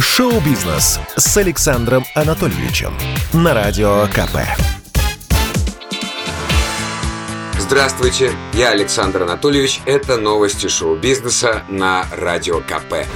Шоу-бизнес 0.00 1.00
с 1.16 1.36
Александром 1.38 2.04
Анатольевичем 2.14 2.94
на 3.32 3.52
Радио 3.52 4.06
КП. 4.06 4.46
Здравствуйте, 7.58 8.30
я 8.52 8.70
Александр 8.70 9.24
Анатольевич. 9.24 9.80
Это 9.86 10.16
новости 10.16 10.68
шоу-бизнеса 10.68 11.64
на 11.68 12.06
Радио 12.12 12.60
КП. 12.60 13.08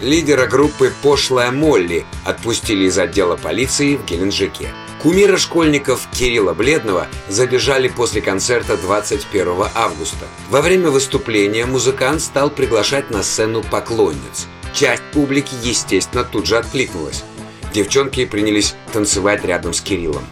Лидера 0.00 0.46
группы 0.46 0.94
«Пошлая 1.02 1.50
Молли» 1.50 2.06
отпустили 2.24 2.86
из 2.86 2.96
отдела 2.98 3.36
полиции 3.36 3.96
в 3.96 4.06
Геленджике. 4.06 4.70
Кумира 5.02 5.36
школьников 5.36 6.08
Кирилла 6.12 6.54
Бледного 6.54 7.06
задержали 7.28 7.88
после 7.88 8.22
концерта 8.22 8.78
21 8.78 9.66
августа. 9.74 10.24
Во 10.48 10.62
время 10.62 10.88
выступления 10.88 11.66
музыкант 11.66 12.22
стал 12.22 12.48
приглашать 12.48 13.10
на 13.10 13.22
сцену 13.22 13.62
поклонниц. 13.62 14.48
Часть 14.74 15.02
публики, 15.12 15.54
естественно, 15.62 16.24
тут 16.24 16.46
же 16.46 16.56
откликнулась. 16.56 17.24
Девчонки 17.74 18.24
принялись 18.24 18.74
танцевать 18.92 19.44
рядом 19.44 19.72
с 19.72 19.80
Кириллом. 19.80 20.24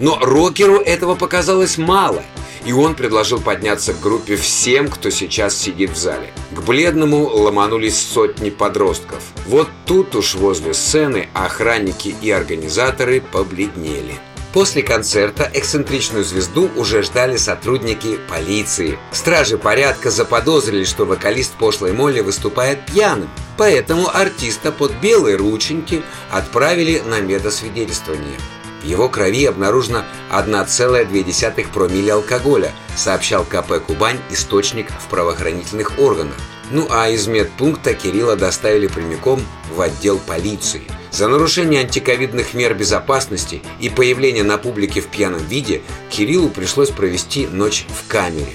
Но 0.00 0.18
рокеру 0.18 0.78
этого 0.78 1.14
показалось 1.14 1.78
мало– 1.78 2.22
и 2.64 2.72
он 2.72 2.94
предложил 2.94 3.40
подняться 3.40 3.92
к 3.92 4.00
группе 4.00 4.36
всем, 4.36 4.88
кто 4.88 5.10
сейчас 5.10 5.56
сидит 5.56 5.90
в 5.90 5.96
зале. 5.96 6.32
К 6.52 6.60
бледному 6.60 7.24
ломанулись 7.26 7.98
сотни 7.98 8.50
подростков. 8.50 9.22
Вот 9.46 9.68
тут 9.86 10.14
уж 10.14 10.34
возле 10.34 10.74
сцены 10.74 11.28
охранники 11.34 12.14
и 12.20 12.30
организаторы 12.30 13.20
побледнели. 13.20 14.14
После 14.52 14.82
концерта 14.82 15.50
эксцентричную 15.54 16.24
звезду 16.24 16.70
уже 16.76 17.02
ждали 17.02 17.38
сотрудники 17.38 18.18
полиции. 18.28 18.98
Стражи 19.10 19.56
порядка 19.56 20.10
заподозрили, 20.10 20.84
что 20.84 21.06
вокалист 21.06 21.52
пошлой 21.54 21.92
Молли 21.92 22.20
выступает 22.20 22.84
пьяным. 22.84 23.30
Поэтому 23.56 24.14
артиста 24.14 24.70
под 24.70 24.92
белые 25.00 25.36
рученьки 25.36 26.02
отправили 26.30 27.00
на 27.00 27.20
медосвидетельствование. 27.20 28.38
В 28.82 28.84
его 28.84 29.08
крови 29.08 29.46
обнаружено 29.46 30.04
1,2 30.30 31.72
промилле 31.72 32.12
алкоголя, 32.12 32.72
сообщал 32.96 33.44
КП 33.44 33.78
«Кубань» 33.86 34.18
источник 34.30 34.88
в 34.90 35.08
правоохранительных 35.08 35.98
органах. 35.98 36.36
Ну 36.70 36.88
а 36.90 37.08
из 37.08 37.26
медпункта 37.26 37.94
Кирилла 37.94 38.36
доставили 38.36 38.86
прямиком 38.86 39.40
в 39.70 39.80
отдел 39.80 40.18
полиции. 40.18 40.82
За 41.12 41.28
нарушение 41.28 41.82
антиковидных 41.82 42.54
мер 42.54 42.72
безопасности 42.72 43.62
и 43.80 43.90
появление 43.90 44.44
на 44.44 44.56
публике 44.56 45.02
в 45.02 45.08
пьяном 45.08 45.44
виде 45.44 45.82
Кириллу 46.10 46.48
пришлось 46.48 46.88
провести 46.88 47.46
ночь 47.46 47.84
в 47.88 48.08
камере. 48.08 48.54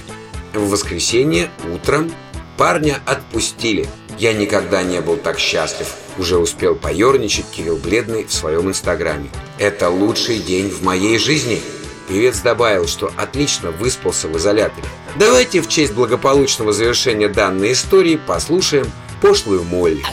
В 0.56 0.70
воскресенье 0.72 1.52
утром 1.72 2.12
парня 2.58 3.00
отпустили. 3.06 3.88
Я 4.18 4.34
никогда 4.34 4.82
не 4.82 5.02
был 5.02 5.18
так 5.18 5.38
счастлив, 5.38 5.88
уже 6.18 6.40
успел 6.40 6.74
поерничать 6.74 7.46
Кирилл 7.52 7.78
Бледный 7.78 8.26
в 8.26 8.34
своем 8.34 8.68
инстаграме. 8.70 9.30
Это 9.60 9.92
лучший 9.92 10.40
день 10.40 10.70
в 10.70 10.82
моей 10.82 11.20
жизни. 11.20 11.62
Певец 12.10 12.40
добавил, 12.40 12.88
что 12.88 13.12
отлично 13.18 13.70
выспался 13.70 14.28
в 14.28 14.36
изоляторе. 14.36 14.88
Давайте 15.20 15.62
в 15.62 15.70
честь 15.70 15.94
благополучного 15.94 16.74
завершения 16.74 17.28
данной 17.28 17.74
истории 17.74 18.16
послушаем 18.16 18.92
пошлую 19.22 19.64
Молли. 19.64 20.04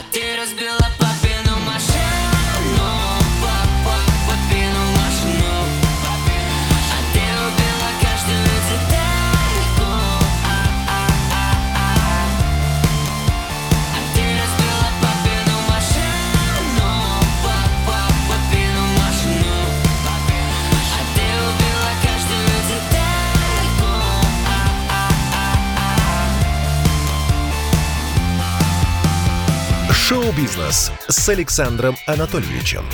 Шоу-бизнес 30.07 30.91
с 31.07 31.29
Александром 31.29 31.97
Анатольевичем. 32.05 32.85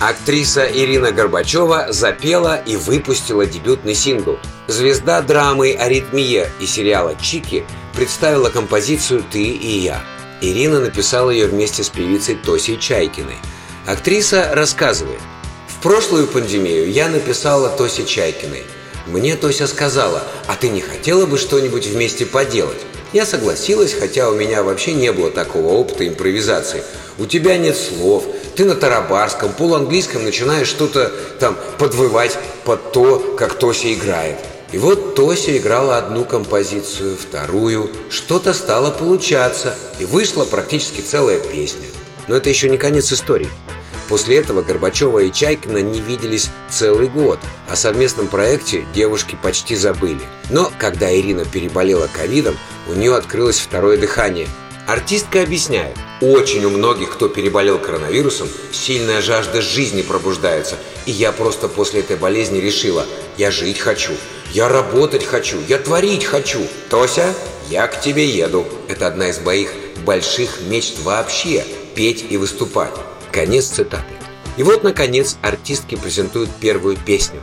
Актриса 0.00 0.64
Ирина 0.64 1.12
Горбачева 1.12 1.88
запела 1.90 2.56
и 2.56 2.76
выпустила 2.76 3.44
дебютный 3.44 3.94
сингл. 3.94 4.38
Звезда 4.66 5.20
драмы 5.20 5.74
«Аритмия» 5.74 6.48
и 6.58 6.64
сериала 6.64 7.16
«Чики» 7.20 7.66
представила 7.92 8.48
композицию 8.48 9.22
«Ты 9.30 9.42
и 9.42 9.80
я». 9.80 10.02
Ирина 10.40 10.80
написала 10.80 11.28
ее 11.28 11.48
вместе 11.48 11.84
с 11.84 11.90
певицей 11.90 12.36
Тосей 12.36 12.78
Чайкиной. 12.78 13.36
Актриса 13.86 14.52
рассказывает. 14.54 15.20
В 15.68 15.82
прошлую 15.82 16.26
пандемию 16.28 16.90
я 16.90 17.10
написала 17.10 17.68
Тосе 17.68 18.06
Чайкиной. 18.06 18.62
Мне 19.06 19.36
Тося 19.36 19.66
сказала, 19.66 20.22
а 20.46 20.56
ты 20.56 20.70
не 20.70 20.80
хотела 20.80 21.26
бы 21.26 21.36
что-нибудь 21.36 21.88
вместе 21.88 22.24
поделать? 22.24 22.80
Я 23.12 23.26
согласилась, 23.26 23.92
хотя 23.92 24.30
у 24.30 24.34
меня 24.34 24.62
вообще 24.62 24.94
не 24.94 25.12
было 25.12 25.30
такого 25.30 25.68
опыта 25.68 26.08
импровизации. 26.08 26.82
У 27.18 27.26
тебя 27.26 27.58
нет 27.58 27.76
слов, 27.76 28.24
ты 28.56 28.64
на 28.64 28.74
тарабарском, 28.74 29.52
полуанглийском 29.52 30.24
начинаешь 30.24 30.68
что-то 30.68 31.12
там 31.38 31.58
подвывать 31.78 32.38
под 32.64 32.92
то, 32.92 33.36
как 33.38 33.54
Тося 33.54 33.92
играет. 33.92 34.38
И 34.72 34.78
вот 34.78 35.14
Тося 35.14 35.54
играла 35.54 35.98
одну 35.98 36.24
композицию, 36.24 37.18
вторую, 37.18 37.90
что-то 38.08 38.54
стало 38.54 38.90
получаться, 38.90 39.74
и 40.00 40.06
вышла 40.06 40.46
практически 40.46 41.02
целая 41.02 41.38
песня. 41.38 41.86
Но 42.28 42.36
это 42.36 42.48
еще 42.48 42.70
не 42.70 42.78
конец 42.78 43.12
истории. 43.12 43.50
После 44.12 44.36
этого 44.36 44.60
Горбачева 44.60 45.20
и 45.20 45.32
Чайкина 45.32 45.78
не 45.78 45.98
виделись 45.98 46.50
целый 46.68 47.08
год. 47.08 47.38
О 47.66 47.76
совместном 47.76 48.28
проекте 48.28 48.84
девушки 48.92 49.38
почти 49.42 49.74
забыли. 49.74 50.20
Но 50.50 50.70
когда 50.78 51.10
Ирина 51.10 51.46
переболела 51.46 52.10
ковидом, 52.12 52.58
у 52.90 52.92
нее 52.92 53.16
открылось 53.16 53.58
второе 53.58 53.96
дыхание. 53.96 54.48
Артистка 54.86 55.40
объясняет, 55.40 55.96
очень 56.20 56.62
у 56.66 56.68
многих, 56.68 57.10
кто 57.10 57.30
переболел 57.30 57.78
коронавирусом, 57.78 58.50
сильная 58.70 59.22
жажда 59.22 59.62
жизни 59.62 60.02
пробуждается. 60.02 60.76
И 61.06 61.10
я 61.10 61.32
просто 61.32 61.68
после 61.68 62.00
этой 62.00 62.16
болезни 62.16 62.58
решила, 62.58 63.06
я 63.38 63.50
жить 63.50 63.78
хочу, 63.78 64.12
я 64.52 64.68
работать 64.68 65.24
хочу, 65.24 65.56
я 65.68 65.78
творить 65.78 66.26
хочу. 66.26 66.60
Тося, 66.90 67.32
я 67.70 67.86
к 67.86 67.98
тебе 68.02 68.28
еду. 68.28 68.66
Это 68.88 69.06
одна 69.06 69.30
из 69.30 69.38
моих 69.38 69.72
больших 70.04 70.60
мечт 70.68 70.98
вообще– 71.02 71.64
петь 71.94 72.26
и 72.28 72.36
выступать. 72.36 72.92
Конец 73.32 73.66
цитаты. 73.66 74.14
И 74.56 74.62
вот, 74.62 74.84
наконец, 74.84 75.38
артистки 75.42 75.96
презентуют 75.96 76.50
первую 76.60 76.96
песню. 76.96 77.40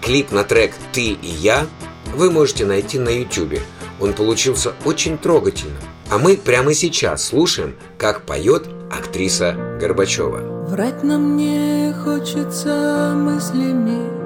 Клип 0.00 0.30
на 0.32 0.44
трек 0.44 0.72
«Ты 0.92 1.08
и 1.08 1.26
я» 1.26 1.66
вы 2.14 2.30
можете 2.30 2.66
найти 2.66 2.98
на 2.98 3.08
YouTube. 3.08 3.60
Он 4.00 4.12
получился 4.12 4.74
очень 4.84 5.18
трогательным. 5.18 5.78
А 6.10 6.18
мы 6.18 6.36
прямо 6.36 6.74
сейчас 6.74 7.24
слушаем, 7.24 7.74
как 7.98 8.22
поет 8.22 8.68
актриса 8.90 9.54
Горбачева. 9.80 10.66
Врать 10.68 11.02
нам 11.02 11.36
не 11.36 11.92
хочется 12.04 13.14
мыслями, 13.16 14.22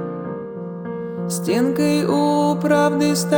Стенкой 1.29 2.05
у 2.05 2.55
правды 2.57 3.17
стоим. 3.17 3.37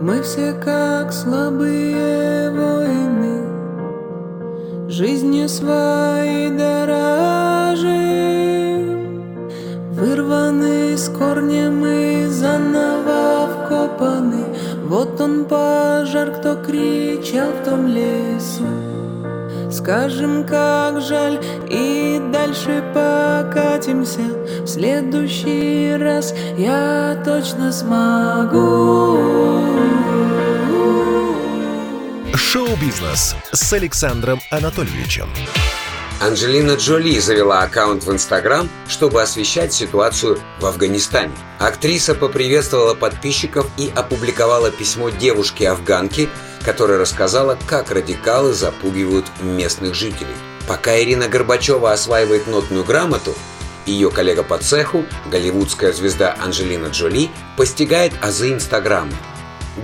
Мы 0.00 0.20
все 0.22 0.52
как 0.52 1.12
слабые 1.12 2.50
воины, 2.50 3.49
жизнью 4.90 5.48
своей 5.48 6.50
дорожим, 6.50 7.90
вырваны 9.92 10.98
с 10.98 11.08
корнем 11.08 11.86
и 11.86 12.26
заново 12.26 13.48
вкопаны. 13.48 14.44
Вот 14.86 15.20
он 15.20 15.44
пожар, 15.44 16.32
кто 16.32 16.56
кричал 16.56 17.52
в 17.52 17.64
том 17.64 17.86
лесу. 17.86 18.66
Скажем, 19.70 20.44
как 20.44 21.00
жаль, 21.00 21.38
и 21.70 22.20
дальше 22.32 22.82
покатимся. 22.92 24.22
В 24.62 24.66
следующий 24.66 25.94
раз 25.96 26.34
я 26.58 27.16
точно 27.24 27.70
смогу. 27.70 29.20
Шоу-бизнес 32.40 33.36
с 33.52 33.72
Александром 33.74 34.40
Анатольевичем. 34.50 35.30
Анджелина 36.20 36.72
Джоли 36.72 37.20
завела 37.20 37.60
аккаунт 37.60 38.02
в 38.02 38.10
Инстаграм, 38.10 38.68
чтобы 38.88 39.22
освещать 39.22 39.72
ситуацию 39.72 40.40
в 40.58 40.66
Афганистане. 40.66 41.32
Актриса 41.60 42.14
поприветствовала 42.16 42.94
подписчиков 42.94 43.68
и 43.76 43.92
опубликовала 43.94 44.72
письмо 44.72 45.10
девушки-афганки, 45.10 46.28
которая 46.64 46.98
рассказала, 46.98 47.56
как 47.68 47.92
радикалы 47.92 48.52
запугивают 48.52 49.26
местных 49.42 49.94
жителей. 49.94 50.34
Пока 50.66 50.98
Ирина 50.98 51.28
Горбачева 51.28 51.92
осваивает 51.92 52.48
нотную 52.48 52.84
грамоту, 52.84 53.34
ее 53.86 54.10
коллега 54.10 54.42
по 54.42 54.58
цеху, 54.58 55.04
голливудская 55.30 55.92
звезда 55.92 56.36
Анджелина 56.40 56.86
Джоли, 56.86 57.30
постигает 57.56 58.12
азы 58.20 58.52
Инстаграма. 58.52 59.12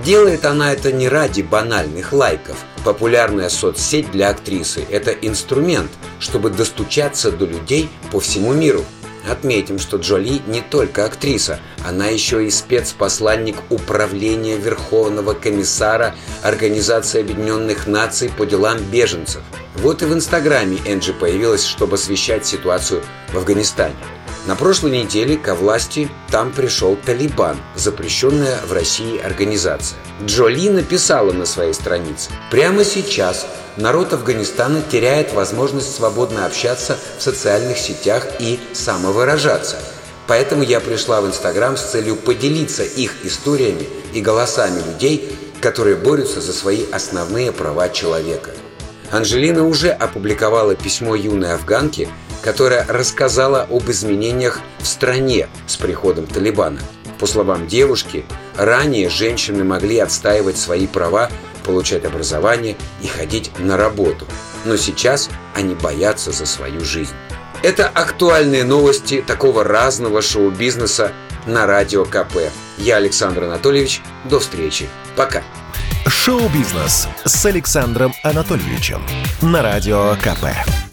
Делает 0.03 0.45
она 0.45 0.73
это 0.73 0.91
не 0.91 1.09
ради 1.09 1.41
банальных 1.41 2.13
лайков. 2.13 2.57
Популярная 2.83 3.49
соцсеть 3.49 4.11
для 4.11 4.29
актрисы– 4.29 4.85
это 4.89 5.11
инструмент, 5.11 5.91
чтобы 6.19 6.49
достучаться 6.49 7.31
до 7.31 7.45
людей 7.45 7.89
по 8.11 8.19
всему 8.19 8.53
миру. 8.53 8.85
Отметим, 9.29 9.77
что 9.77 9.97
Джоли 9.97 10.41
не 10.47 10.61
только 10.61 11.03
актриса, 11.03 11.59
она 11.85 12.07
еще 12.07 12.45
и 12.45 12.49
спецпосланник 12.49 13.57
Управления 13.69 14.55
Верховного 14.55 15.33
комиссара 15.33 16.15
Организации 16.43 17.21
Объединенных 17.21 17.87
Наций 17.87 18.29
по 18.29 18.45
делам 18.45 18.77
беженцев. 18.77 19.41
Вот 19.75 20.01
и 20.01 20.05
в 20.05 20.13
Инстаграме 20.13 20.77
Энджи 20.85 21.13
появилась, 21.13 21.65
чтобы 21.65 21.95
освещать 21.95 22.45
ситуацию 22.45 23.03
в 23.33 23.37
Афганистане. 23.37 23.95
На 24.47 24.55
прошлой 24.55 24.91
неделе 24.91 25.35
ко 25.35 25.55
власти 25.55 26.09
там 26.31 26.53
пришел 26.53 26.95
Талибан, 26.95 27.57
запрещенная 27.75 28.61
в 28.65 28.71
России 28.71 29.19
организация. 29.19 29.99
Джоли 30.23 30.69
написала 30.69 31.33
на 31.33 31.45
своей 31.45 31.73
странице 31.73 32.29
«Прямо 32.49 32.85
сейчас 32.85 33.45
народ 33.75 34.13
Афганистана 34.13 34.81
теряет 34.81 35.33
возможность 35.33 35.93
свободно 35.93 36.45
общаться 36.45 36.97
в 37.17 37.21
социальных 37.21 37.77
сетях 37.77 38.25
и 38.39 38.57
самовыражаться. 38.71 39.79
Поэтому 40.27 40.63
я 40.63 40.79
пришла 40.79 41.19
в 41.19 41.27
Инстаграм 41.27 41.75
с 41.75 41.81
целью 41.81 42.15
поделиться 42.15 42.83
их 42.83 43.25
историями 43.25 43.85
и 44.13 44.21
голосами 44.21 44.81
людей, 44.81 45.29
которые 45.59 45.97
борются 45.97 46.39
за 46.39 46.53
свои 46.53 46.85
основные 46.93 47.51
права 47.51 47.89
человека». 47.89 48.51
Анжелина 49.11 49.65
уже 49.65 49.89
опубликовала 49.89 50.75
письмо 50.75 51.15
юной 51.15 51.53
афганки, 51.53 52.09
которая 52.47 52.85
рассказала 52.87 53.67
об 53.69 53.89
изменениях 53.89 54.61
в 54.79 54.87
стране 54.87 55.49
с 55.67 55.75
приходом 55.75 56.25
Талибана. 56.25 56.79
По 57.19 57.27
словам 57.27 57.67
девушки, 57.67 58.23
ранее 58.55 59.09
женщины 59.09 59.65
могли 59.65 59.99
отстаивать 59.99 60.57
свои 60.57 60.87
права, 60.87 61.29
получать 61.65 62.05
образование 62.05 62.77
и 63.01 63.07
ходить 63.07 63.51
на 63.59 63.75
работу. 63.75 64.25
Но 64.63 64.77
сейчас 64.77 65.29
они 65.55 65.75
боятся 65.75 66.31
за 66.31 66.45
свою 66.45 66.85
жизнь. 66.85 67.11
Это 67.63 67.89
актуальные 67.89 68.63
новости 68.63 69.21
такого 69.27 69.65
разного 69.65 70.21
шоу-бизнеса 70.21 71.11
на 71.47 71.65
Радио 71.65 72.05
КП. 72.05 72.49
Я 72.77 72.95
Александр 72.95 73.43
Анатольевич. 73.43 74.01
До 74.23 74.39
встречи. 74.39 74.87
Пока. 75.17 75.43
Шоу-бизнес 76.07 77.09
с 77.25 77.45
Александром 77.45 78.13
Анатольевичем 78.23 79.01
на 79.41 79.61
Радио 79.61 80.15
КП. 80.21 80.86